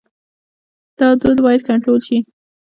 [0.99, 2.17] دا دود باید کنټرول شي.